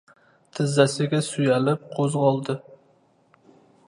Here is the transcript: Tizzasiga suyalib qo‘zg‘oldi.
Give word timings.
Tizzasiga 0.59 1.19
suyalib 1.27 1.83
qo‘zg‘oldi. 1.97 2.57